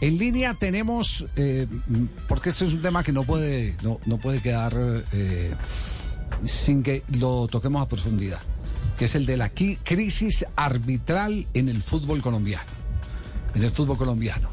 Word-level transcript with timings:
En 0.00 0.18
línea 0.18 0.54
tenemos, 0.54 1.26
eh, 1.36 1.66
porque 2.28 2.50
este 2.50 2.66
es 2.66 2.74
un 2.74 2.82
tema 2.82 3.02
que 3.02 3.12
no 3.12 3.24
puede, 3.24 3.76
no, 3.82 3.98
no 4.04 4.18
puede 4.18 4.40
quedar 4.40 4.74
eh, 5.12 5.54
sin 6.44 6.82
que 6.82 7.02
lo 7.18 7.46
toquemos 7.46 7.82
a 7.82 7.88
profundidad, 7.88 8.40
que 8.98 9.06
es 9.06 9.14
el 9.14 9.24
de 9.24 9.38
la 9.38 9.50
crisis 9.50 10.44
arbitral 10.54 11.46
en 11.54 11.68
el 11.68 11.80
fútbol 11.82 12.20
colombiano. 12.20 12.66
En 13.54 13.62
el 13.62 13.70
fútbol 13.70 13.96
colombiano. 13.96 14.50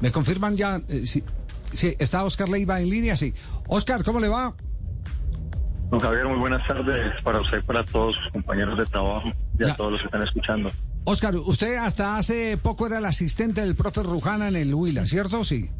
¿Me 0.00 0.12
confirman 0.12 0.56
ya? 0.56 0.80
Eh, 0.88 1.04
sí, 1.04 1.24
sí, 1.72 1.96
¿está 1.98 2.22
Oscar 2.24 2.48
Leiva 2.48 2.80
en 2.80 2.88
línea? 2.88 3.16
Sí. 3.16 3.34
Oscar, 3.66 4.04
¿cómo 4.04 4.20
le 4.20 4.28
va? 4.28 4.54
Don 5.90 6.00
Javier, 6.00 6.26
muy 6.26 6.38
buenas 6.38 6.66
tardes 6.66 7.12
para 7.22 7.40
usted, 7.40 7.64
para 7.64 7.84
todos 7.84 8.14
sus 8.16 8.32
compañeros 8.32 8.78
de 8.78 8.86
trabajo 8.86 9.30
y 9.58 9.64
a 9.64 9.74
todos 9.74 9.92
los 9.92 10.00
que 10.00 10.06
están 10.06 10.22
escuchando. 10.22 10.70
Oscar, 11.08 11.36
usted 11.36 11.76
hasta 11.76 12.18
hace 12.18 12.56
poco 12.56 12.88
era 12.88 12.98
el 12.98 13.04
asistente 13.04 13.60
del 13.60 13.76
profe 13.76 14.02
Rujana 14.02 14.48
en 14.48 14.56
el 14.56 14.74
Huila, 14.74 15.06
¿cierto? 15.06 15.44
Sí. 15.44 15.70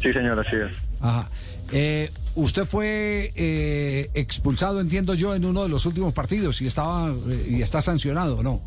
Sí, 0.00 0.14
señor, 0.14 0.38
así 0.38 0.56
es. 0.56 0.72
Ajá. 0.98 1.28
Eh, 1.72 2.10
usted 2.36 2.64
fue 2.64 3.32
eh, 3.36 4.10
expulsado, 4.14 4.80
entiendo 4.80 5.12
yo, 5.12 5.34
en 5.34 5.44
uno 5.44 5.62
de 5.62 5.68
los 5.68 5.84
últimos 5.84 6.14
partidos 6.14 6.62
y 6.62 6.66
estaba 6.66 7.10
eh, 7.10 7.46
y 7.50 7.62
está 7.62 7.82
sancionado, 7.82 8.42
¿no? 8.42 8.62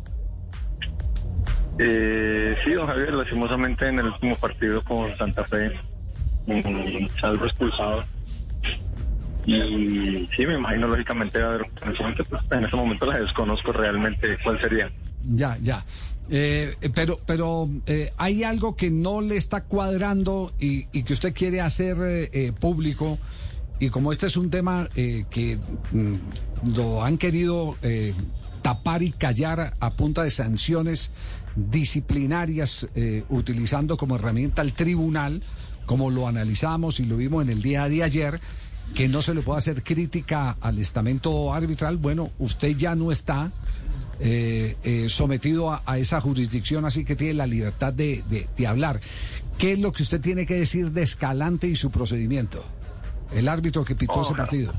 sí, 1.78 2.72
don 2.72 2.86
Javier, 2.86 3.14
lastimosamente 3.14 3.88
en 3.88 3.98
el 3.98 4.06
último 4.06 4.36
partido 4.36 4.84
con 4.84 5.16
Santa 5.16 5.44
Fe, 5.46 5.72
salvo 7.20 7.46
expulsado. 7.46 8.04
Y 9.46 10.28
sí, 10.36 10.46
me 10.46 10.54
imagino 10.54 10.86
lógicamente 10.86 11.42
a 11.42 11.46
haber 11.48 11.62
un 11.62 12.14
pues, 12.28 12.42
en 12.50 12.64
ese 12.66 12.76
momento 12.76 13.06
la 13.06 13.18
desconozco 13.18 13.72
realmente 13.72 14.36
cuál 14.44 14.60
sería. 14.60 14.90
Ya, 15.28 15.58
ya. 15.62 15.84
Eh, 16.32 16.76
pero 16.94 17.18
pero 17.26 17.68
eh, 17.86 18.12
hay 18.16 18.44
algo 18.44 18.76
que 18.76 18.88
no 18.88 19.20
le 19.20 19.36
está 19.36 19.64
cuadrando 19.64 20.52
y, 20.60 20.84
que 20.84 21.12
usted 21.12 21.34
quiere 21.34 21.60
hacer 21.60 21.96
eh, 22.00 22.52
público. 22.58 23.18
Y 23.80 23.88
como 23.88 24.12
este 24.12 24.26
es 24.26 24.36
un 24.36 24.50
tema 24.50 24.88
que 24.94 25.58
mm, 25.92 26.74
lo 26.74 27.02
han 27.02 27.16
querido 27.16 27.76
tapar 28.60 29.02
y 29.02 29.10
callar 29.10 29.74
a 29.80 29.90
punta 29.90 30.22
de 30.22 30.30
sanciones 30.30 31.10
disciplinarias, 31.56 32.86
utilizando 33.30 33.96
como 33.96 34.16
herramienta 34.16 34.60
el 34.60 34.74
tribunal, 34.74 35.42
como 35.86 36.10
lo 36.10 36.28
analizamos 36.28 37.00
y 37.00 37.06
lo 37.06 37.16
vimos 37.16 37.42
en 37.42 37.48
el 37.48 37.62
día 37.62 37.88
de 37.88 38.04
ayer, 38.04 38.38
que 38.94 39.08
no 39.08 39.22
se 39.22 39.34
le 39.34 39.40
puede 39.40 39.60
hacer 39.60 39.82
crítica 39.82 40.58
al 40.60 40.78
estamento 40.78 41.54
arbitral. 41.54 41.96
Bueno, 41.96 42.32
usted 42.38 42.76
ya 42.76 42.94
no 42.94 43.10
está 43.10 43.50
eh, 44.22 44.76
eh, 44.84 45.08
sometido 45.08 45.72
a, 45.72 45.96
esa 45.96 46.20
jurisdicción, 46.20 46.84
así 46.84 47.06
que 47.06 47.16
tiene 47.16 47.34
la 47.34 47.46
libertad 47.46 47.92
de, 47.92 48.22
hablar. 48.68 49.00
¿Qué 49.56 49.72
es 49.72 49.78
lo 49.78 49.92
que 49.92 50.02
usted 50.02 50.20
tiene 50.20 50.44
que 50.44 50.54
decir 50.54 50.90
de 50.90 51.02
Escalante 51.02 51.66
y 51.66 51.76
su 51.76 51.90
procedimiento? 51.90 52.62
El 53.32 53.48
árbitro 53.48 53.84
que 53.84 53.94
pitó 53.94 54.22
ese 54.22 54.34
partido. 54.34 54.74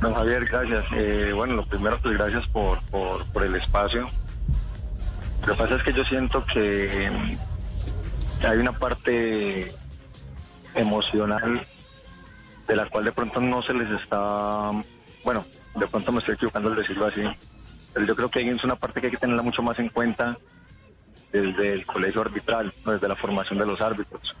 Don 0.00 0.12
Javier, 0.12 0.44
gracias. 0.44 0.84
Eh, 0.96 1.32
bueno, 1.34 1.54
lo 1.54 1.66
primero, 1.66 1.98
pues 2.02 2.18
gracias 2.18 2.46
por, 2.48 2.80
por, 2.90 3.44
el 3.44 3.54
espacio. 3.54 4.08
Lo 5.46 5.52
que 5.52 5.58
pasa 5.58 5.76
es 5.76 5.82
que 5.84 5.92
yo 5.92 6.04
siento 6.04 6.44
que 6.46 7.08
hay 8.44 8.58
una 8.58 8.72
parte 8.72 9.72
emocional 10.74 11.64
de 12.66 12.76
la 12.76 12.88
cual 12.88 13.04
de 13.04 13.12
pronto 13.12 13.40
no 13.40 13.62
se 13.62 13.74
les 13.74 13.90
está, 14.00 14.70
bueno, 15.22 15.44
de 15.76 15.86
pronto 15.86 16.12
me 16.12 16.18
estoy 16.18 16.34
equivocando 16.34 16.70
al 16.70 16.76
decirlo 16.76 17.06
así, 17.06 17.22
yo 18.06 18.16
creo 18.16 18.30
que 18.30 18.48
es 18.48 18.64
una 18.64 18.76
parte 18.76 19.00
que 19.00 19.06
hay 19.06 19.10
que 19.12 19.18
tenerla 19.18 19.42
mucho 19.42 19.62
más 19.62 19.78
en 19.78 19.88
cuenta 19.88 20.36
desde 21.32 21.72
el 21.72 21.86
colegio 21.86 22.20
arbitral, 22.20 22.72
desde 22.84 23.08
la 23.08 23.16
formación 23.16 23.58
de 23.58 23.66
los 23.66 23.80
árbitros. 23.80 24.34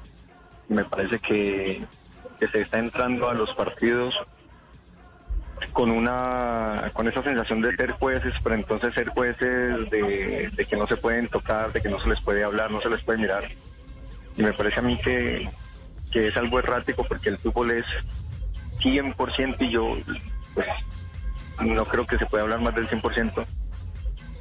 Y 0.68 0.74
me 0.74 0.84
parece 0.84 1.18
que, 1.18 1.84
se 2.52 2.60
está 2.60 2.78
entrando 2.78 3.30
a 3.30 3.34
los 3.34 3.54
partidos 3.54 4.14
con 5.72 5.90
una 5.90 6.90
con 6.92 7.08
esa 7.08 7.22
sensación 7.22 7.62
de 7.62 7.74
ser 7.74 7.92
jueces, 7.92 8.34
pero 8.42 8.54
entonces 8.54 8.92
ser 8.92 9.08
jueces 9.08 9.90
de, 9.90 10.50
de, 10.54 10.66
que 10.66 10.76
no 10.76 10.86
se 10.86 10.96
pueden 10.98 11.28
tocar, 11.28 11.72
de 11.72 11.80
que 11.80 11.88
no 11.88 11.98
se 12.00 12.08
les 12.10 12.20
puede 12.20 12.44
hablar, 12.44 12.70
no 12.70 12.82
se 12.82 12.90
les 12.90 13.02
puede 13.02 13.18
mirar. 13.18 13.44
Y 14.36 14.42
me 14.42 14.52
parece 14.52 14.80
a 14.80 14.82
mí 14.82 14.98
que, 14.98 15.48
que 16.12 16.28
es 16.28 16.36
algo 16.36 16.58
errático 16.58 17.04
porque 17.04 17.30
el 17.30 17.38
fútbol 17.38 17.70
es 17.70 17.86
100% 18.80 19.56
y 19.60 19.70
yo 19.70 19.96
pues 20.54 20.66
no 21.60 21.84
creo 21.84 22.06
que 22.06 22.18
se 22.18 22.26
pueda 22.26 22.44
hablar 22.44 22.60
más 22.60 22.74
del 22.74 22.88
100% 22.88 23.44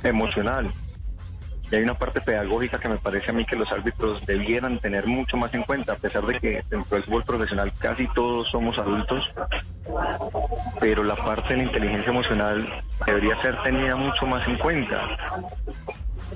emocional. 0.03 0.71
Y 1.71 1.75
hay 1.75 1.83
una 1.83 1.97
parte 1.97 2.21
pedagógica 2.21 2.79
que 2.79 2.89
me 2.89 2.97
parece 2.97 3.31
a 3.31 3.33
mí 3.33 3.45
que 3.45 3.55
los 3.55 3.71
árbitros 3.71 4.23
debieran 4.25 4.79
tener 4.79 5.07
mucho 5.07 5.37
más 5.37 5.53
en 5.53 5.63
cuenta, 5.63 5.93
a 5.93 5.95
pesar 5.95 6.25
de 6.25 6.39
que 6.39 6.63
dentro 6.69 6.95
del 6.95 7.03
fútbol 7.03 7.23
profesional 7.23 7.71
casi 7.79 8.07
todos 8.09 8.47
somos 8.51 8.77
adultos, 8.77 9.27
pero 10.79 11.03
la 11.03 11.15
parte 11.15 11.53
de 11.53 11.57
la 11.57 11.63
inteligencia 11.63 12.11
emocional 12.11 12.83
debería 13.05 13.41
ser 13.41 13.61
tenida 13.63 13.95
mucho 13.95 14.25
más 14.27 14.47
en 14.47 14.55
cuenta. 14.57 15.17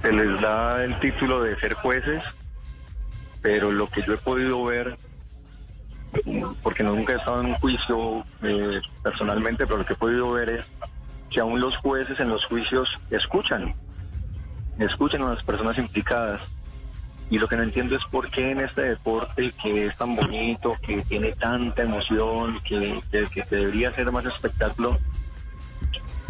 Se 0.02 0.12
les 0.12 0.42
da 0.42 0.84
el 0.84 0.98
título 1.00 1.44
de 1.44 1.60
ser 1.60 1.74
jueces, 1.74 2.22
pero 3.42 3.72
lo 3.72 3.88
que 3.90 4.02
yo 4.02 4.14
he 4.14 4.18
podido 4.18 4.64
ver 4.64 4.98
porque 6.64 6.84
nunca 6.84 7.14
he 7.14 7.18
estado 7.18 7.42
en 7.42 7.48
un 7.48 7.56
juicio 7.56 8.26
eh, 8.42 8.82
personalmente, 9.04 9.66
pero 9.66 9.80
lo 9.80 9.86
que 9.86 9.94
he 9.94 9.98
podido 9.98 10.32
ver 10.32 10.50
es 10.50 10.66
que 11.30 11.40
aún 11.40 11.60
los 11.60 11.76
jueces 11.78 12.20
en 12.20 12.30
los 12.30 12.46
juicios 12.46 12.90
escuchan, 13.10 13.76
escuchan 14.80 15.24
a 15.24 15.34
las 15.34 15.44
personas 15.44 15.78
implicadas. 15.78 16.42
Y 17.30 17.40
lo 17.40 17.48
que 17.48 17.58
no 17.58 17.64
entiendo 17.64 17.98
es 17.98 18.06
por 18.06 18.30
qué 18.30 18.52
en 18.52 18.62
este 18.62 18.84
deporte 18.84 19.52
que 19.62 19.88
es 19.88 19.98
tan 19.98 20.16
bonito, 20.16 20.78
que 20.82 21.02
tiene 21.02 21.34
tanta 21.34 21.84
emoción, 21.84 22.58
que, 22.62 23.02
que 23.12 23.44
debería 23.50 23.94
ser 23.94 24.10
más 24.14 24.26
espectáculo, 24.26 24.98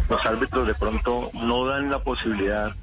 los 0.08 0.26
árbitros 0.26 0.66
de 0.66 0.74
pronto 0.74 1.30
no 1.34 1.66
dan 1.66 1.90
la 1.90 2.00
posibilidad 2.00 2.74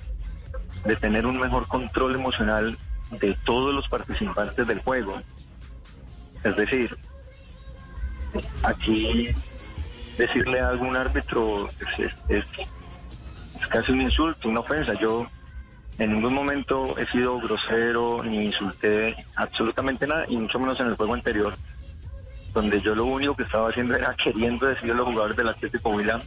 de 0.85 0.95
tener 0.95 1.25
un 1.25 1.39
mejor 1.39 1.67
control 1.67 2.15
emocional 2.15 2.77
de 3.11 3.35
todos 3.43 3.73
los 3.73 3.87
participantes 3.89 4.65
del 4.65 4.79
juego. 4.79 5.21
Es 6.45 6.55
decir, 6.55 6.95
aquí 8.61 9.29
decirle 10.15 10.59
a 10.59 10.69
algún 10.69 10.95
árbitro 10.95 11.67
es, 12.29 12.45
casi 13.67 13.91
un 13.91 14.01
insulto, 14.01 14.47
una 14.47 14.59
ofensa. 14.59 14.93
Yo 14.93 15.25
en 15.97 16.13
ningún 16.13 16.35
momento 16.35 16.95
he 16.99 17.07
sido 17.07 17.39
grosero 17.39 18.23
ni 18.23 18.45
insulté 18.45 19.15
absolutamente 19.35 20.05
nada, 20.05 20.25
y 20.29 20.37
mucho 20.37 20.59
menos 20.59 20.79
en 20.79 20.85
el 20.85 20.95
juego 20.95 21.15
anterior, 21.15 21.55
donde 22.53 22.79
yo 22.79 22.93
lo 22.93 23.05
único 23.05 23.35
que 23.35 23.43
estaba 23.43 23.69
haciendo 23.69 23.95
era 23.95 24.15
queriendo 24.15 24.67
decirle 24.67 24.93
a 24.93 24.97
los 24.97 25.07
jugadores 25.07 25.37
del 25.37 25.49
Atlético 25.49 25.89
Huila 25.89 26.21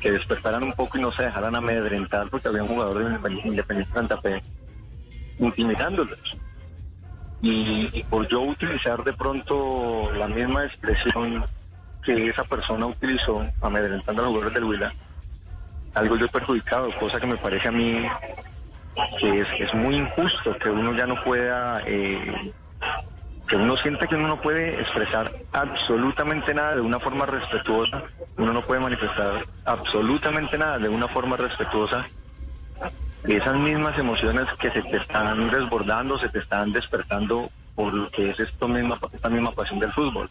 que 0.00 0.12
despertaran 0.12 0.62
un 0.62 0.72
poco 0.72 0.96
y 0.96 1.02
no 1.02 1.12
se 1.12 1.24
dejaran 1.24 1.54
amedrentar 1.54 2.30
porque 2.30 2.48
había 2.48 2.62
un 2.62 2.70
jugador 2.70 3.04
de 3.20 3.32
Independiente 3.44 3.92
Santa 3.92 4.18
Fe 4.22 4.42
intimidándolos 5.38 6.36
y, 7.44 8.02
por 8.04 8.26
yo 8.28 8.40
utilizar 8.40 9.04
de 9.04 9.12
pronto 9.12 10.10
la 10.16 10.26
misma 10.28 10.64
expresión 10.64 11.44
que 12.02 12.28
esa 12.28 12.44
persona 12.44 12.86
utilizó 12.86 13.44
amedrentando 13.60 14.22
a 14.22 14.24
los 14.24 14.32
jugadores 14.32 14.54
del 14.54 14.64
Huila, 14.64 14.94
algo 15.94 16.16
yo 16.16 16.26
he 16.26 16.28
perjudicado, 16.28 16.90
cosa 16.98 17.20
que 17.20 17.26
me 17.26 17.36
parece 17.36 17.68
a 17.68 17.72
mí 17.72 18.06
que 19.18 19.40
es, 19.40 19.74
muy 19.74 19.96
injusto, 19.96 20.56
que 20.58 20.70
uno 20.70 20.94
ya 20.94 21.06
no 21.06 21.22
pueda, 21.22 21.82
eh, 21.86 22.52
que 23.46 23.56
uno 23.56 23.76
siente 23.76 24.06
que 24.06 24.14
uno 24.14 24.28
no 24.28 24.40
puede 24.40 24.80
expresar 24.80 25.30
absolutamente 25.52 26.54
nada 26.54 26.76
de 26.76 26.80
una 26.80 26.98
forma 26.98 27.26
respetuosa, 27.26 28.04
uno 28.38 28.52
no 28.52 28.62
puede 28.62 28.80
manifestar 28.80 29.44
absolutamente 29.64 30.56
nada 30.56 30.78
de 30.78 30.88
una 30.88 31.08
forma 31.08 31.36
respetuosa 31.36 32.06
esas 33.32 33.56
mismas 33.56 33.98
emociones 33.98 34.46
que 34.58 34.70
se 34.70 34.82
te 34.82 34.98
están 34.98 35.50
desbordando, 35.50 36.18
se 36.18 36.28
te 36.28 36.40
están 36.40 36.72
despertando 36.72 37.50
por 37.74 37.92
lo 37.94 38.10
que 38.10 38.30
es 38.30 38.40
esto 38.40 38.68
misma, 38.68 38.98
esta 39.12 39.28
misma 39.28 39.52
pasión 39.52 39.78
del 39.78 39.92
fútbol. 39.92 40.30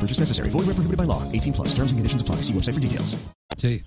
No 0.00 0.06
purchase 0.06 0.20
necessary. 0.20 0.48
Void 0.50 0.66
where 0.66 0.74
prohibited 0.74 0.96
by 0.96 1.04
law. 1.04 1.22
18 1.32 1.52
plus. 1.52 1.74
Terms 1.74 1.92
and 1.92 1.98
conditions 1.98 2.22
apply. 2.22 2.36
See 2.42 2.54
website 2.54 2.74
for 2.74 2.80
details. 2.80 3.16
Sí. 3.58 3.82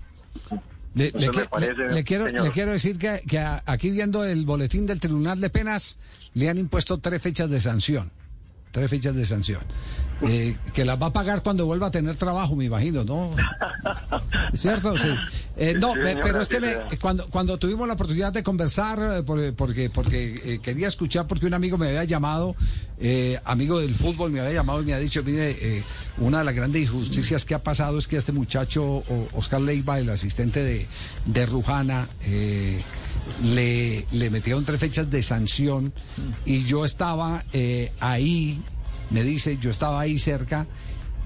Le, 0.94 1.10
le 1.10 1.26
Eso 1.26 1.32
me 1.32 1.42
que- 1.42 1.48
parece, 1.48 1.74
le- 1.76 1.92
le 1.92 2.04
quiero, 2.04 2.26
señor. 2.26 2.44
le 2.44 2.50
quiero 2.52 2.70
decir 2.70 2.98
que, 2.98 3.20
que 3.26 3.38
a- 3.40 3.64
aquí 3.66 3.90
viendo 3.90 4.22
el 4.24 4.44
boletín 4.46 4.86
del 4.86 5.00
Tribunal 5.00 5.40
de 5.40 5.50
Penas 5.50 5.98
le 6.34 6.48
han 6.48 6.56
impuesto 6.58 6.98
tres 6.98 7.20
fechas 7.20 7.50
de 7.50 7.58
sanción. 7.60 8.12
Tres 8.70 8.88
fechas 8.90 9.16
de 9.16 9.26
sanción. 9.26 9.62
Eh, 10.26 10.56
que 10.72 10.84
las 10.84 11.00
va 11.00 11.06
a 11.06 11.12
pagar 11.12 11.42
cuando 11.42 11.66
vuelva 11.66 11.88
a 11.88 11.90
tener 11.90 12.16
trabajo, 12.16 12.56
me 12.56 12.64
imagino, 12.64 13.04
¿no? 13.04 13.30
¿Cierto? 14.54 14.96
Sí. 14.96 15.08
Eh, 15.56 15.74
no, 15.78 15.94
Sí, 15.94 16.00
pero 16.22 16.40
es 16.40 16.48
que 16.48 16.60
me- 16.60 16.68
sea. 16.72 16.88
cuando, 17.00 17.28
cuando 17.28 17.58
tuvimos 17.58 17.86
la 17.86 17.94
oportunidad 17.94 18.32
de 18.32 18.42
conversar, 18.42 18.98
eh, 19.18 19.22
por- 19.22 19.54
porque, 19.54 19.90
porque 19.90 20.34
eh, 20.44 20.58
quería 20.62 20.88
escuchar, 20.88 21.26
porque 21.26 21.46
un 21.46 21.54
amigo 21.54 21.76
me 21.78 21.88
había 21.88 22.04
llamado, 22.04 22.56
eh, 22.98 23.38
amigo 23.44 23.80
del 23.80 23.94
fútbol, 23.94 24.30
me 24.30 24.40
había 24.40 24.52
llamado 24.54 24.82
y 24.82 24.86
me 24.86 24.94
ha 24.94 24.98
dicho, 24.98 25.22
mire, 25.24 25.50
eh, 25.60 25.82
una 26.18 26.38
de 26.38 26.44
las 26.44 26.54
grandes 26.54 26.82
injusticias 26.82 27.44
que 27.44 27.54
ha 27.54 27.62
pasado 27.62 27.98
es 27.98 28.08
que 28.08 28.16
este 28.16 28.32
muchacho, 28.32 29.02
Oscar 29.34 29.60
Leiva, 29.60 29.98
el 29.98 30.08
asistente 30.10 30.62
de, 30.62 30.86
de 31.26 31.46
Rujana, 31.46 32.08
eh, 32.26 32.80
le, 33.42 34.06
le 34.12 34.30
metieron 34.30 34.64
tres 34.64 34.80
fechas 34.80 35.10
de 35.10 35.22
sanción 35.22 35.92
y 36.44 36.64
yo 36.64 36.84
estaba 36.84 37.44
eh, 37.52 37.92
ahí, 38.00 38.60
me 39.10 39.22
dice, 39.22 39.58
yo 39.58 39.70
estaba 39.70 40.00
ahí 40.00 40.18
cerca 40.18 40.66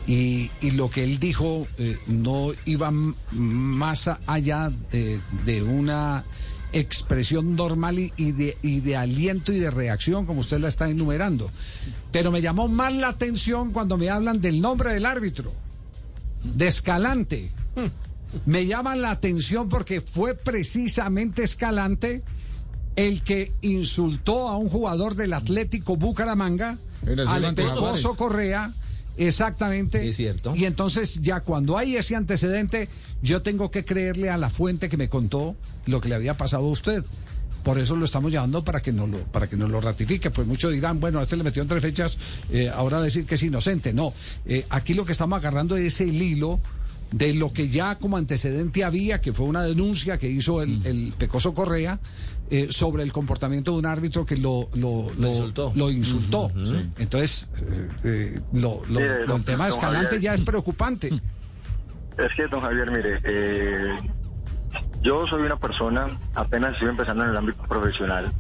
y, 0.06 0.50
y 0.60 0.72
lo 0.72 0.90
que 0.90 1.04
él 1.04 1.18
dijo 1.18 1.66
eh, 1.78 1.98
no 2.06 2.52
iba 2.64 2.90
más 3.32 4.10
allá 4.26 4.70
de, 4.90 5.20
de 5.44 5.62
una 5.62 6.24
expresión 6.72 7.56
normal 7.56 7.98
y, 7.98 8.12
y 8.16 8.32
de, 8.32 8.56
y 8.62 8.80
de 8.80 8.96
aliento 8.96 9.52
y 9.52 9.58
de 9.58 9.70
reacción, 9.70 10.26
como 10.26 10.40
usted 10.40 10.58
la 10.60 10.68
está 10.68 10.88
enumerando. 10.88 11.50
Pero 12.12 12.30
me 12.30 12.42
llamó 12.42 12.68
más 12.68 12.92
la 12.94 13.08
atención 13.08 13.72
cuando 13.72 13.98
me 13.98 14.10
hablan 14.10 14.40
del 14.40 14.60
nombre 14.60 14.92
del 14.92 15.06
árbitro, 15.06 15.52
de 16.42 16.66
Escalante. 16.68 17.50
Me 18.44 18.66
llama 18.66 18.96
la 18.96 19.10
atención 19.10 19.68
porque 19.68 20.00
fue 20.00 20.34
precisamente 20.34 21.42
Escalante 21.42 22.22
el 22.96 23.22
que 23.22 23.52
insultó 23.62 24.48
a 24.48 24.56
un 24.56 24.68
jugador 24.68 25.14
del 25.14 25.32
Atlético 25.32 25.96
Bucaramanga, 25.96 26.76
En 27.02 27.18
el 27.18 27.20
al 27.20 27.26
Volante 27.26 27.62
Juárez. 27.62 27.78
Pecoso 27.78 28.16
Correa, 28.16 28.72
exactamente. 29.16 30.08
Es 30.08 30.16
cierto. 30.16 30.54
Y 30.54 30.64
entonces 30.64 31.20
ya 31.20 31.40
cuando 31.40 31.78
hay 31.78 31.96
ese 31.96 32.16
antecedente, 32.16 32.88
yo 33.22 33.42
tengo 33.42 33.70
que 33.70 33.84
creerle 33.84 34.30
a 34.30 34.36
la 34.36 34.50
fuente 34.50 34.88
que 34.88 34.96
me 34.96 35.08
contó 35.08 35.56
lo 35.86 36.00
que 36.00 36.08
le 36.08 36.14
había 36.14 36.36
pasado 36.36 36.66
a 36.66 36.70
usted. 36.70 37.04
Por 37.62 37.78
eso 37.78 37.96
lo 37.96 38.04
estamos 38.04 38.32
llamando 38.32 38.64
para 38.64 38.80
que 38.80 38.92
nos 38.92 39.08
lo, 39.08 39.18
para 39.24 39.48
que 39.48 39.56
nos 39.56 39.68
lo 39.68 39.80
ratifique. 39.80 40.30
Pues 40.30 40.46
muchos 40.46 40.72
dirán, 40.72 41.00
bueno, 41.00 41.18
a 41.18 41.24
este 41.24 41.36
le 41.36 41.42
metió 41.42 41.60
en 41.60 41.68
tres 41.68 41.82
fechas, 41.82 42.18
eh, 42.50 42.68
ahora 42.68 43.00
decir 43.00 43.26
que 43.26 43.34
es 43.34 43.42
inocente. 43.42 43.92
No, 43.92 44.12
eh, 44.46 44.64
aquí 44.70 44.94
lo 44.94 45.04
que 45.04 45.12
estamos 45.12 45.38
agarrando 45.38 45.76
es 45.76 46.00
el 46.00 46.22
hilo 46.22 46.60
de 47.10 47.34
lo 47.34 47.52
que 47.52 47.68
ya 47.68 47.96
como 47.98 48.16
antecedente 48.16 48.84
había, 48.84 49.20
que 49.20 49.32
fue 49.32 49.46
una 49.46 49.62
denuncia 49.64 50.18
que 50.18 50.30
hizo 50.30 50.62
el, 50.62 50.84
el 50.86 51.14
Pecoso 51.18 51.54
Correa 51.54 51.98
eh, 52.50 52.68
sobre 52.70 53.02
el 53.02 53.12
comportamiento 53.12 53.72
de 53.72 53.78
un 53.78 53.86
árbitro 53.86 54.24
que 54.26 54.36
lo, 54.36 54.68
lo, 54.74 55.10
lo, 55.18 55.28
insultó. 55.28 55.72
lo 55.74 55.90
insultó. 55.90 56.50
Entonces, 56.98 57.48
eh, 57.56 57.88
eh, 58.04 58.40
lo, 58.52 58.82
lo- 58.88 59.00
Mire, 59.00 59.20
lo- 59.20 59.26
don- 59.28 59.36
el 59.40 59.44
tema 59.44 59.64
de 59.64 59.70
Escalante 59.70 60.04
Javier. 60.06 60.20
ya 60.22 60.34
es 60.34 60.40
preocupante. 60.42 61.08
Es 61.08 62.34
que, 62.36 62.46
don 62.48 62.60
Javier, 62.60 62.90
mire, 62.90 63.20
eh, 63.24 63.98
yo 65.02 65.26
soy 65.28 65.42
una 65.42 65.56
persona, 65.56 66.08
apenas 66.34 66.72
estoy 66.74 66.88
empezando 66.88 67.24
en 67.24 67.30
el 67.30 67.36
ámbito 67.36 67.62
profesional, 67.64 68.32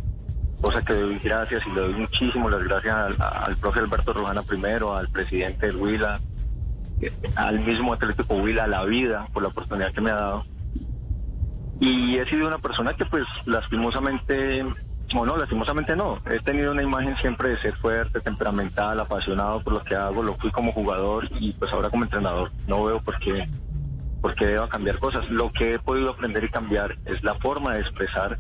cosa 0.60 0.82
que 0.82 0.92
doy 0.94 1.18
gracias 1.20 1.62
y 1.66 1.70
le 1.74 1.80
doy 1.82 1.94
muchísimo 1.94 2.50
las 2.50 2.62
gracias 2.64 2.94
al, 2.96 3.16
al 3.20 3.56
profe 3.56 3.78
Alberto 3.80 4.12
Rojana 4.12 4.42
primero, 4.42 4.96
al 4.96 5.08
presidente 5.08 5.66
del 5.66 5.76
Huila, 5.76 6.20
eh, 7.00 7.12
al 7.36 7.60
mismo 7.60 7.92
Atlético 7.92 8.34
Huila, 8.34 8.64
a 8.64 8.66
la 8.66 8.84
vida, 8.84 9.28
por 9.32 9.42
la 9.44 9.50
oportunidad 9.50 9.92
que 9.92 10.00
me 10.00 10.10
ha 10.10 10.14
dado. 10.16 10.44
Y 11.80 12.16
he 12.16 12.26
sido 12.26 12.48
una 12.48 12.58
persona 12.58 12.94
que 12.94 13.04
pues 13.04 13.24
lastimosamente, 13.46 14.62
o 15.14 15.26
no, 15.26 15.36
lastimosamente 15.36 15.94
no, 15.94 16.20
he 16.26 16.40
tenido 16.40 16.72
una 16.72 16.82
imagen 16.82 17.16
siempre 17.18 17.50
de 17.50 17.58
ser 17.58 17.76
fuerte, 17.76 18.20
temperamental, 18.20 18.98
apasionado 18.98 19.60
por 19.62 19.74
lo 19.74 19.84
que 19.84 19.94
hago, 19.94 20.22
lo 20.22 20.34
fui 20.36 20.50
como 20.50 20.72
jugador 20.72 21.28
y 21.38 21.52
pues 21.52 21.72
ahora 21.72 21.90
como 21.90 22.04
entrenador. 22.04 22.50
No 22.66 22.84
veo 22.84 23.00
por 23.00 23.18
qué, 23.18 23.48
por 24.20 24.34
qué 24.34 24.46
deba 24.46 24.68
cambiar 24.68 24.98
cosas. 24.98 25.30
Lo 25.30 25.52
que 25.52 25.74
he 25.74 25.78
podido 25.78 26.10
aprender 26.10 26.42
y 26.42 26.48
cambiar 26.48 26.96
es 27.04 27.22
la 27.22 27.34
forma 27.34 27.74
de 27.74 27.80
expresar 27.80 28.38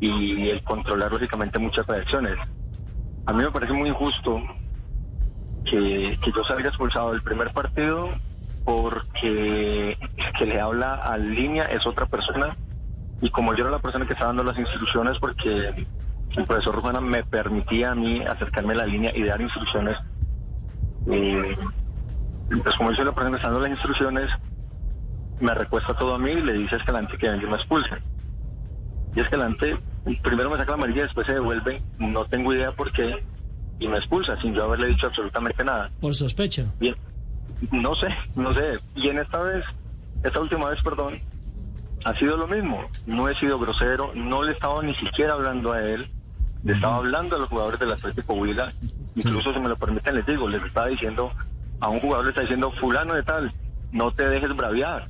y 0.00 0.50
el 0.50 0.62
controlar 0.62 1.10
lógicamente 1.10 1.58
muchas 1.58 1.86
reacciones. 1.86 2.36
A 3.26 3.32
mí 3.32 3.42
me 3.42 3.50
parece 3.50 3.72
muy 3.72 3.88
injusto 3.88 4.42
que, 5.64 6.18
que 6.22 6.32
yo 6.32 6.44
salga 6.44 6.68
expulsado 6.68 7.12
del 7.12 7.22
primer 7.22 7.50
partido 7.50 8.10
porque 8.64 9.96
que 10.38 10.46
le 10.46 10.60
habla 10.60 10.94
a 10.94 11.18
línea 11.18 11.64
es 11.64 11.86
otra 11.86 12.06
persona 12.06 12.56
y 13.20 13.30
como 13.30 13.54
yo 13.54 13.64
era 13.64 13.72
la 13.72 13.80
persona 13.80 14.06
que 14.06 14.12
estaba 14.12 14.28
dando 14.28 14.44
las 14.44 14.58
instrucciones 14.58 15.18
porque 15.18 15.68
el 16.36 16.46
profesor 16.46 16.74
Rujana 16.74 17.00
me 17.00 17.24
permitía 17.24 17.90
a 17.90 17.94
mí 17.94 18.22
acercarme 18.22 18.74
a 18.74 18.76
la 18.76 18.86
línea 18.86 19.12
y 19.14 19.24
dar 19.24 19.40
instrucciones 19.40 19.98
eh, 21.10 21.56
pues 22.62 22.76
como 22.76 22.90
yo 22.90 22.96
soy 22.96 23.04
la 23.06 23.12
persona 23.12 23.30
que 23.30 23.36
está 23.36 23.48
dando 23.48 23.62
las 23.62 23.70
instrucciones 23.70 24.30
me 25.40 25.54
recuesta 25.54 25.94
todo 25.94 26.14
a 26.14 26.18
mí 26.18 26.30
y 26.30 26.40
le 26.40 26.52
dice 26.52 26.76
a 26.76 26.78
Escalante 26.78 27.18
que 27.18 27.28
venga 27.28 27.44
y 27.44 27.50
me 27.50 27.56
expulse 27.56 27.96
y 29.14 29.20
Escalante 29.20 29.76
primero 30.22 30.50
me 30.50 30.56
saca 30.56 30.70
la 30.70 30.74
amarilla 30.74 31.02
después 31.02 31.26
se 31.26 31.34
devuelve 31.34 31.82
no 31.98 32.24
tengo 32.26 32.52
idea 32.54 32.72
por 32.72 32.92
qué 32.92 33.22
y 33.80 33.88
me 33.88 33.98
expulsa 33.98 34.40
sin 34.40 34.54
yo 34.54 34.64
haberle 34.64 34.88
dicho 34.88 35.06
absolutamente 35.06 35.64
nada 35.64 35.90
Por 36.00 36.14
sospecha. 36.14 36.64
Bien, 36.80 36.96
no 37.70 37.94
sé, 37.94 38.08
no 38.34 38.54
sé. 38.54 38.78
Y 38.94 39.08
en 39.08 39.18
esta 39.18 39.40
vez, 39.40 39.64
esta 40.22 40.40
última 40.40 40.70
vez, 40.70 40.80
perdón, 40.82 41.20
ha 42.04 42.14
sido 42.14 42.36
lo 42.36 42.46
mismo. 42.46 42.84
No 43.06 43.28
he 43.28 43.34
sido 43.36 43.58
grosero, 43.58 44.12
no 44.14 44.42
le 44.42 44.52
estaba 44.52 44.82
ni 44.82 44.94
siquiera 44.94 45.34
hablando 45.34 45.72
a 45.72 45.82
él, 45.82 46.08
le 46.62 46.72
estaba 46.74 46.96
hablando 46.96 47.36
a 47.36 47.38
los 47.38 47.48
jugadores 47.48 47.80
del 47.80 47.92
Atlético 47.92 48.34
Huila. 48.34 48.72
Incluso, 49.14 49.52
si 49.52 49.60
me 49.60 49.68
lo 49.68 49.76
permiten, 49.76 50.14
les 50.14 50.26
digo, 50.26 50.48
les 50.48 50.62
estaba 50.62 50.86
diciendo, 50.86 51.32
a 51.80 51.88
un 51.88 52.00
jugador 52.00 52.24
le 52.26 52.30
está 52.30 52.42
diciendo, 52.42 52.70
fulano 52.72 53.14
de 53.14 53.22
tal, 53.22 53.52
no 53.90 54.10
te 54.12 54.28
dejes 54.28 54.54
braviar, 54.54 55.08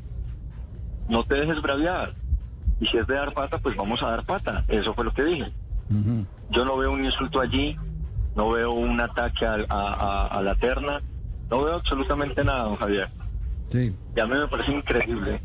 no 1.08 1.24
te 1.24 1.34
dejes 1.36 1.60
braviar. 1.60 2.14
Y 2.80 2.86
si 2.86 2.96
es 2.96 3.06
de 3.06 3.14
dar 3.16 3.32
pata, 3.34 3.58
pues 3.58 3.76
vamos 3.76 4.02
a 4.02 4.10
dar 4.10 4.24
pata. 4.24 4.64
Eso 4.68 4.94
fue 4.94 5.04
lo 5.04 5.12
que 5.12 5.24
dije. 5.24 5.52
Yo 6.50 6.64
no 6.64 6.76
veo 6.76 6.92
un 6.92 7.04
insulto 7.04 7.40
allí, 7.40 7.76
no 8.34 8.50
veo 8.50 8.70
un 8.72 9.00
ataque 9.00 9.44
a- 9.46 10.26
a 10.30 10.42
la 10.42 10.54
terna, 10.54 11.02
no 11.50 11.62
veo 11.64 11.74
absolutamente 11.74 12.44
nada, 12.44 12.64
don 12.64 12.76
Javier. 12.76 13.10
Sí. 13.70 13.96
Y 14.14 14.20
a 14.20 14.26
mí 14.26 14.34
me 14.36 14.48
parece 14.48 14.72
increíble 14.72 15.42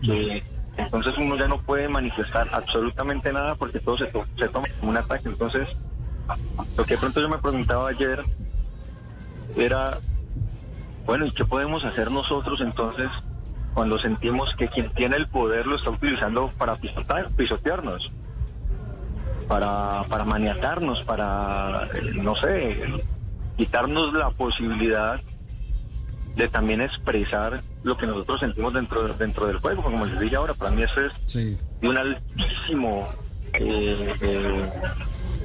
que 0.00 0.44
entonces 0.76 1.16
uno 1.18 1.36
ya 1.36 1.48
no 1.48 1.58
puede 1.62 1.88
manifestar 1.88 2.48
absolutamente 2.52 3.32
nada 3.32 3.54
porque 3.56 3.80
todo 3.80 3.96
se, 3.98 4.06
to- 4.08 4.26
se 4.36 4.48
toma 4.48 4.66
como 4.78 4.90
un 4.92 4.98
ataque. 4.98 5.28
Entonces, 5.28 5.68
lo 6.76 6.84
que 6.86 6.98
pronto 6.98 7.20
yo 7.20 7.28
me 7.28 7.38
preguntaba 7.38 7.88
ayer 7.90 8.26
era, 9.56 10.00
bueno, 11.06 11.26
¿y 11.26 11.32
qué 11.32 11.44
podemos 11.44 11.84
hacer 11.84 12.10
nosotros 12.10 12.60
entonces 12.60 13.10
cuando 13.72 13.98
sentimos 13.98 14.54
que 14.56 14.68
quien 14.68 14.92
tiene 14.92 15.16
el 15.16 15.28
poder 15.28 15.66
lo 15.66 15.76
está 15.76 15.90
utilizando 15.90 16.52
para 16.58 16.76
pisotear, 16.76 17.32
pisotearnos? 17.34 18.12
Para, 19.46 20.06
para 20.08 20.24
maniatarnos, 20.24 21.02
para, 21.04 21.84
eh, 21.94 22.12
no 22.14 22.34
sé, 22.36 22.80
quitarnos 23.56 24.12
la 24.14 24.30
posibilidad 24.30 25.20
de 26.36 26.48
también 26.48 26.80
expresar 26.80 27.62
lo 27.84 27.96
que 27.96 28.06
nosotros 28.06 28.40
sentimos 28.40 28.72
dentro, 28.74 29.06
dentro 29.14 29.46
del 29.46 29.58
juego. 29.58 29.82
Como 29.82 30.04
les 30.06 30.18
dije 30.18 30.36
ahora, 30.36 30.54
para 30.54 30.70
mí 30.72 30.82
eso 30.82 31.00
es 31.00 31.12
Sí. 31.26 31.56
de 31.80 31.88
un 31.88 31.96
altísimo 31.96 33.08
eh, 33.52 34.14
eh, 34.20 34.70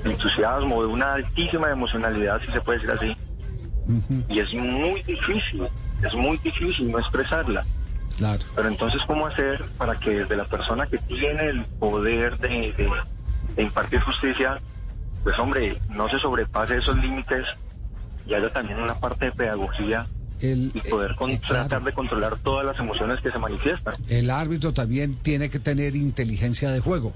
entusiasmo, 0.03 0.81
de 0.81 0.87
una 0.87 1.13
altísima 1.13 1.69
emocionalidad, 1.69 2.41
si 2.45 2.51
se 2.51 2.61
puede 2.61 2.79
decir 2.79 2.91
así. 2.91 3.17
Y 4.29 4.39
es 4.39 4.53
muy 4.53 5.01
difícil, 5.03 5.67
es 6.03 6.13
muy 6.13 6.37
difícil 6.37 6.91
no 6.91 6.99
expresarla. 6.99 7.63
Claro. 8.17 8.43
Pero 8.55 8.67
entonces, 8.67 9.01
¿cómo 9.07 9.27
hacer 9.27 9.63
para 9.77 9.95
que 9.95 10.19
desde 10.21 10.35
la 10.35 10.45
persona 10.45 10.85
que 10.87 10.97
tiene 10.99 11.45
el 11.49 11.65
poder 11.65 12.37
de, 12.37 12.73
de- 12.73 12.89
de 13.55 13.63
impartir 13.63 13.99
justicia, 14.01 14.59
pues 15.23 15.37
hombre, 15.39 15.77
no 15.89 16.07
se 16.09 16.19
sobrepase 16.19 16.77
esos 16.77 16.97
límites 16.97 17.45
y 18.27 18.33
haya 18.33 18.51
también 18.51 18.79
una 18.79 18.93
parte 18.95 19.25
de 19.25 19.31
pedagogía 19.31 20.05
El, 20.41 20.71
y 20.73 20.79
poder 20.89 21.15
con- 21.15 21.31
eh, 21.31 21.39
claro. 21.39 21.67
tratar 21.67 21.83
de 21.85 21.93
controlar 21.93 22.37
todas 22.37 22.65
las 22.65 22.77
emociones 22.79 23.19
que 23.21 23.31
se 23.31 23.37
manifiestan. 23.39 23.93
El 24.07 24.29
árbitro 24.29 24.71
también 24.73 25.15
tiene 25.15 25.49
que 25.49 25.59
tener 25.59 25.95
inteligencia 25.95 26.71
de 26.71 26.79
juego. 26.79 27.13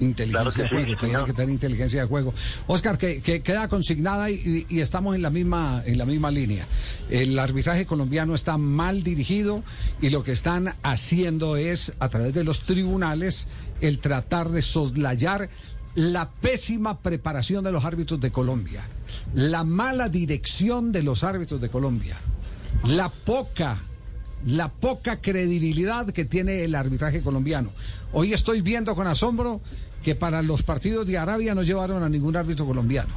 Inteligencia 0.00 0.42
Claro 0.42 0.50
de 0.50 0.68
sí, 0.68 0.94
juego, 0.94 1.00
tiene 1.06 1.24
que 1.26 1.32
tener 1.32 1.50
inteligencia 1.50 2.00
de 2.02 2.08
juego. 2.08 2.34
Oscar, 2.66 2.98
que, 2.98 3.22
que 3.22 3.40
queda 3.42 3.68
consignada 3.68 4.30
y, 4.30 4.66
y 4.68 4.80
estamos 4.80 5.14
en 5.14 5.22
la 5.22 5.30
misma 5.30 5.82
en 5.86 5.96
la 5.96 6.04
misma 6.06 6.30
línea. 6.32 6.66
El 7.08 7.38
arbitraje 7.38 7.86
colombiano 7.86 8.34
está 8.34 8.58
mal 8.58 9.04
dirigido 9.04 9.62
y 10.00 10.10
lo 10.10 10.24
que 10.24 10.32
están 10.32 10.74
haciendo 10.82 11.56
es 11.56 11.92
a 12.00 12.08
través 12.08 12.34
de 12.34 12.42
los 12.42 12.62
tribunales 12.64 13.46
el 13.80 14.00
tratar 14.00 14.48
de 14.48 14.62
soslayar 14.62 15.48
la 15.94 16.30
pésima 16.30 16.98
preparación 16.98 17.62
de 17.62 17.70
los 17.70 17.84
árbitros 17.84 18.18
de 18.20 18.32
Colombia, 18.32 18.82
la 19.34 19.62
mala 19.62 20.08
dirección 20.08 20.90
de 20.90 21.02
los 21.04 21.22
árbitros 21.22 21.60
de 21.60 21.68
Colombia, 21.68 22.16
la 22.84 23.08
poca 23.08 23.80
la 24.46 24.68
poca 24.68 25.20
credibilidad 25.20 26.10
que 26.10 26.24
tiene 26.24 26.64
el 26.64 26.74
arbitraje 26.74 27.22
colombiano. 27.22 27.70
Hoy 28.12 28.32
estoy 28.32 28.60
viendo 28.60 28.94
con 28.94 29.06
asombro 29.06 29.60
que 30.02 30.14
para 30.16 30.42
los 30.42 30.64
partidos 30.64 31.06
de 31.06 31.16
Arabia 31.16 31.54
no 31.54 31.62
llevaron 31.62 32.02
a 32.02 32.08
ningún 32.08 32.36
árbitro 32.36 32.66
colombiano. 32.66 33.14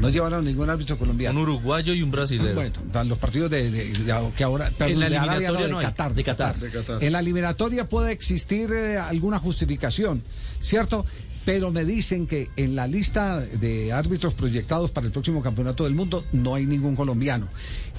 No 0.00 0.08
llevaron 0.08 0.44
ningún 0.44 0.70
árbitro 0.70 0.98
colombiano. 0.98 1.38
Un 1.38 1.42
uruguayo 1.48 1.92
y 1.92 2.02
un 2.02 2.10
brasilero. 2.10 2.54
Bueno, 2.54 2.72
para 2.92 3.04
los 3.04 3.18
partidos 3.18 3.50
de, 3.50 3.70
de- 3.70 3.92
de- 3.92 4.30
que 4.36 4.44
ahora 4.44 4.70
perdón, 4.76 5.00
la 5.00 5.08
de 5.10 5.16
Arabia, 5.18 5.48
eliminatoria 5.48 5.66
de 5.66 5.72
no 5.72 5.78
hay. 5.78 5.86
Qatar, 5.86 6.14
De 6.14 6.24
Qatar. 6.24 6.56
En 7.00 7.12
la 7.12 7.20
eliminatoria 7.20 7.88
puede 7.88 8.12
existir 8.12 8.70
eh, 8.72 8.98
alguna 8.98 9.38
justificación, 9.38 10.22
¿cierto? 10.58 11.04
Pero 11.44 11.70
me 11.72 11.84
dicen 11.86 12.26
que 12.26 12.50
en 12.56 12.76
la 12.76 12.86
lista 12.86 13.40
de 13.40 13.92
árbitros 13.94 14.34
proyectados 14.34 14.90
para 14.90 15.06
el 15.06 15.12
próximo 15.12 15.42
campeonato 15.42 15.84
del 15.84 15.94
mundo 15.94 16.24
no 16.32 16.54
hay 16.54 16.66
ningún 16.66 16.94
colombiano. 16.94 17.48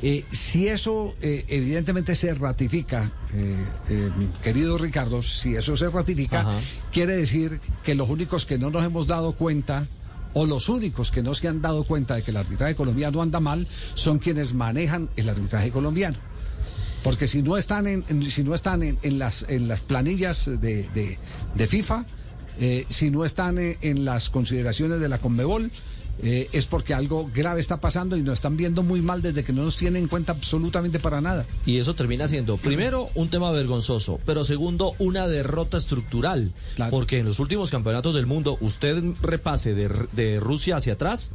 Eh, 0.03 0.25
si 0.31 0.67
eso 0.67 1.15
eh, 1.23 1.45
evidentemente 1.47 2.13
se 2.15 2.33
ratifica, 2.35 3.11
eh, 3.33 3.55
eh, 3.89 4.09
querido 4.43 4.77
Ricardo, 4.77 5.23
si 5.23 5.55
eso 5.55 5.75
se 5.75 5.89
ratifica, 5.89 6.41
Ajá. 6.41 6.59
quiere 6.91 7.15
decir 7.15 7.59
que 7.83 7.95
los 7.95 8.09
únicos 8.09 8.45
que 8.45 8.59
no 8.59 8.69
nos 8.69 8.83
hemos 8.85 9.07
dado 9.07 9.33
cuenta 9.33 9.87
o 10.33 10.45
los 10.45 10.69
únicos 10.69 11.11
que 11.11 11.21
no 11.23 11.33
se 11.35 11.47
han 11.47 11.61
dado 11.61 11.83
cuenta 11.83 12.15
de 12.15 12.23
que 12.23 12.31
el 12.31 12.37
arbitraje 12.37 12.75
colombiano 12.75 13.21
anda 13.21 13.39
mal 13.39 13.67
son 13.93 14.19
quienes 14.19 14.53
manejan 14.53 15.09
el 15.15 15.29
arbitraje 15.29 15.71
colombiano. 15.71 16.17
Porque 17.03 17.27
si 17.27 17.41
no 17.41 17.57
están 17.57 17.87
en, 17.87 18.05
si 18.29 18.43
no 18.43 18.53
están 18.53 18.83
en, 18.83 18.97
las 19.19 19.45
en 19.49 19.67
las 19.67 19.79
planillas 19.81 20.45
de, 20.45 20.87
de- 20.93 21.17
de 21.55 21.67
FIFA, 21.67 22.05
eh, 22.59 22.85
si 22.89 23.09
no 23.09 23.25
están 23.25 23.57
eh, 23.57 23.77
en 23.81 24.05
las 24.05 24.29
consideraciones 24.29 24.99
de 24.99 25.09
la 25.09 25.17
Conmebol, 25.17 25.71
eh, 26.23 26.49
es 26.51 26.65
porque 26.65 26.93
algo 26.93 27.29
grave 27.33 27.59
está 27.59 27.79
pasando 27.79 28.17
y 28.17 28.23
nos 28.23 28.35
están 28.35 28.57
viendo 28.57 28.83
muy 28.83 29.01
mal 29.01 29.21
desde 29.21 29.43
que 29.43 29.53
no 29.53 29.63
nos 29.63 29.77
tienen 29.77 30.03
en 30.03 30.07
cuenta 30.07 30.31
absolutamente 30.31 30.99
para 30.99 31.21
nada. 31.21 31.45
Y 31.65 31.77
eso 31.77 31.95
termina 31.95 32.27
siendo, 32.27 32.57
primero, 32.57 33.09
un 33.15 33.29
tema 33.29 33.51
vergonzoso, 33.51 34.19
pero 34.25 34.43
segundo, 34.43 34.93
una 34.99 35.27
derrota 35.27 35.77
estructural. 35.77 36.53
Claro. 36.75 36.91
Porque 36.91 37.19
en 37.19 37.25
los 37.25 37.39
últimos 37.39 37.71
campeonatos 37.71 38.15
del 38.15 38.25
mundo, 38.25 38.57
usted 38.61 39.03
repase 39.21 39.73
de, 39.73 39.89
de 40.13 40.39
Rusia 40.39 40.77
hacia 40.77 40.93
atrás, 40.93 41.31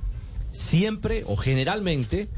siempre 0.57 1.23
o 1.27 1.37
generalmente 1.37 2.29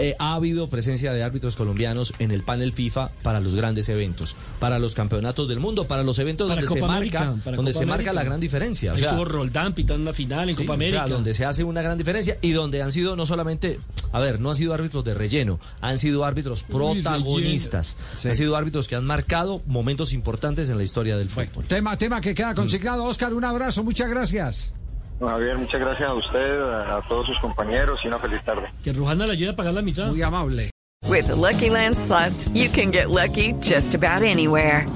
eh, 0.00 0.14
ha 0.20 0.34
habido 0.34 0.68
presencia 0.70 1.12
de 1.12 1.24
árbitros 1.24 1.56
colombianos 1.56 2.14
en 2.20 2.30
el 2.30 2.42
panel 2.44 2.72
FIFA 2.72 3.10
para 3.22 3.40
los 3.40 3.56
grandes 3.56 3.88
eventos, 3.88 4.36
para 4.60 4.78
los 4.78 4.94
campeonatos 4.94 5.48
del 5.48 5.58
mundo, 5.58 5.88
para 5.88 6.04
los 6.04 6.20
eventos 6.20 6.48
Para 6.48 6.60
donde 6.60 6.72
se 6.72 6.80
Copa 6.80 6.92
marca, 6.92 7.20
América, 7.22 7.50
donde 7.56 7.72
Copa 7.72 7.72
se 7.80 7.86
marca 7.86 7.94
América. 7.94 8.12
la 8.12 8.22
gran 8.24 8.38
diferencia. 8.40 8.92
Ahí 8.92 8.98
O 8.98 9.00
sea, 9.00 9.08
estuvo 9.10 9.24
Roldán 9.24 9.74
pitando 9.74 10.02
una 10.02 10.12
final 10.12 10.48
en 10.50 10.54
Sí, 10.56 10.62
Copa 10.62 10.74
o 10.74 10.78
sea, 10.78 10.86
América. 10.88 11.08
donde 11.08 11.34
se 11.34 11.44
hace 11.44 11.64
una 11.64 11.82
gran 11.82 11.98
diferencia 11.98 12.38
y 12.42 12.52
donde 12.52 12.80
han 12.80 12.92
sido 12.92 13.16
no 13.16 13.26
solamente, 13.26 13.80
a 14.12 14.20
ver, 14.20 14.38
no 14.38 14.50
han 14.50 14.56
sido 14.56 14.72
árbitros 14.72 15.02
de 15.04 15.14
relleno, 15.14 15.58
han 15.80 15.98
sido 15.98 16.24
árbitros 16.24 16.62
protagonistas, 16.62 17.96
Sí. 18.16 18.28
han 18.28 18.36
sido 18.36 18.56
árbitros 18.56 18.86
que 18.86 18.94
han 18.94 19.04
marcado 19.04 19.62
momentos 19.66 20.12
importantes 20.12 20.70
en 20.70 20.76
la 20.78 20.84
historia 20.84 21.16
del 21.16 21.28
fútbol. 21.28 21.64
Tema, 21.66 21.98
tema 21.98 22.20
que 22.20 22.36
queda 22.36 22.54
consignado. 22.54 23.02
Oscar, 23.04 23.34
un 23.34 23.44
abrazo, 23.44 23.82
muchas 23.82 24.08
gracias. 24.08 24.72
Bueno, 25.18 25.34
Javier, 25.36 25.58
muchas 25.58 25.80
gracias 25.80 26.08
a 26.08 26.14
usted, 26.14 26.60
a, 26.62 26.98
a 26.98 27.02
todos 27.08 27.26
sus 27.26 27.38
compañeros 27.40 28.00
y 28.04 28.08
una 28.08 28.18
feliz 28.18 28.42
tarde. 28.44 28.68
Que 28.84 28.92
Rujana 28.92 29.26
le 29.26 29.32
ayude 29.32 29.50
a 29.50 29.56
pagar 29.56 29.74
la 29.74 29.82
mitad. 29.82 30.08
Muy 30.08 30.22
amable. 30.22 30.70
With 31.08 31.26
the 31.26 31.34
Lucky 31.36 31.70
Land 31.70 31.98
slots, 31.98 32.48
you 32.54 32.68
can 32.68 32.90
get 32.90 33.08
lucky 33.10 33.54
just 33.60 33.94
about 33.94 34.22
anywhere. 34.22 34.86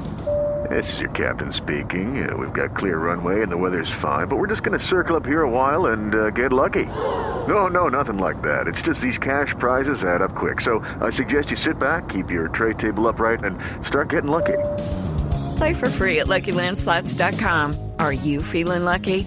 This 0.70 0.86
is 0.92 1.00
your 1.00 1.10
captain 1.10 1.52
speaking. 1.52 2.24
Uh, 2.24 2.36
we've 2.36 2.52
got 2.52 2.76
clear 2.76 2.98
runway 2.98 3.42
and 3.42 3.50
the 3.50 3.56
weather's 3.56 3.90
fine, 4.00 4.28
but 4.28 4.36
we're 4.38 4.46
just 4.46 4.62
going 4.62 4.78
to 4.78 4.86
circle 4.86 5.16
up 5.16 5.26
here 5.26 5.42
a 5.42 5.50
while 5.50 5.86
and 5.86 6.14
uh, 6.14 6.30
get 6.30 6.52
lucky. 6.52 6.86
No, 7.48 7.66
no, 7.66 7.88
nothing 7.88 8.18
like 8.18 8.40
that. 8.42 8.68
It's 8.68 8.80
just 8.82 9.00
these 9.00 9.18
cash 9.18 9.54
prizes 9.58 10.04
add 10.04 10.22
up 10.22 10.36
quick. 10.36 10.60
So 10.60 10.84
I 11.00 11.10
suggest 11.10 11.50
you 11.50 11.56
sit 11.56 11.78
back, 11.78 12.08
keep 12.08 12.30
your 12.30 12.48
tray 12.48 12.74
table 12.74 13.08
upright, 13.08 13.42
and 13.42 13.58
start 13.86 14.10
getting 14.10 14.30
lucky. 14.30 14.58
Play 15.56 15.74
for 15.74 15.90
free 15.90 16.20
at 16.20 16.28
LuckyLandSlots.com. 16.28 17.92
Are 17.98 18.12
you 18.12 18.42
feeling 18.42 18.84
lucky? 18.84 19.26